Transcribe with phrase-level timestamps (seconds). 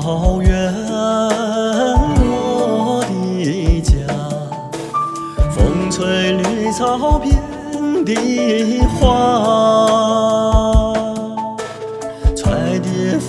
[0.00, 0.72] 草原，
[2.20, 3.92] 我的家。
[5.50, 7.34] 风吹绿草遍
[8.04, 10.94] 地花，
[12.36, 13.28] 彩蝶纷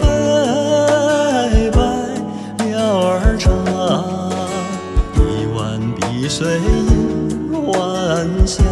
[0.00, 1.78] 飞百
[2.64, 3.52] 鸟儿唱，
[5.14, 5.22] 一
[5.54, 5.60] 湾
[5.96, 8.64] 碧水映晚霞。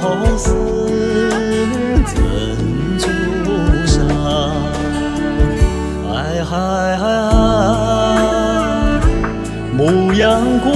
[0.00, 0.04] 好
[0.36, 0.46] 似
[2.08, 2.16] 珍
[2.98, 3.06] 珠
[3.86, 3.92] 沙。
[6.14, 7.04] 哎嗨哎嗨，
[9.76, 10.66] 牧羊姑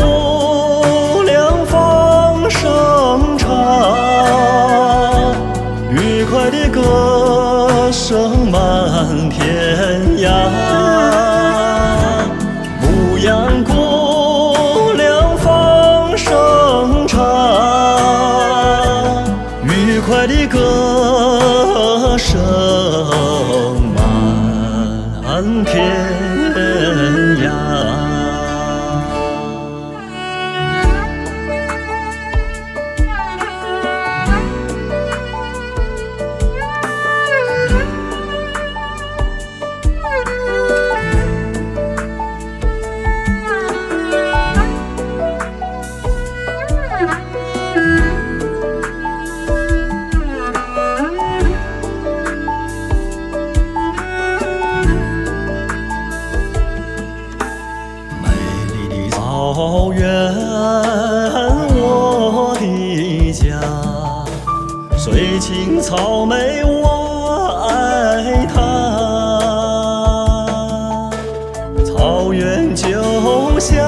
[20.27, 22.41] 的歌声
[25.23, 26.24] 满天。
[65.05, 68.57] 水青草美，我爱它。
[71.85, 72.89] 草原就
[73.61, 73.79] 像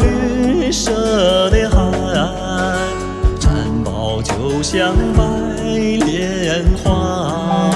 [0.00, 1.80] 绿色的海，
[3.40, 5.24] 毡包就像白
[5.72, 7.70] 莲花。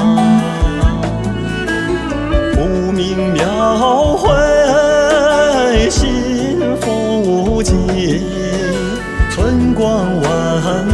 [2.53, 4.29] 不明描绘
[5.89, 7.75] 幸福景，
[9.31, 10.85] 春光万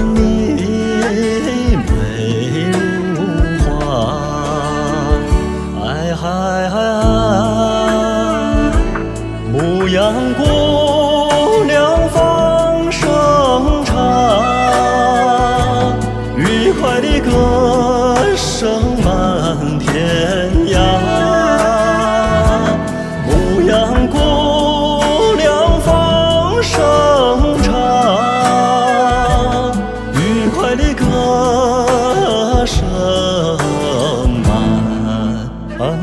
[35.92, 36.00] 天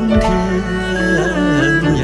[1.96, 1.98] 涯。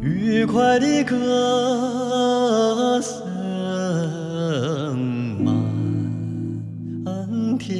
[0.00, 3.26] 愉快的歌声
[5.42, 5.52] 满
[7.58, 7.74] 天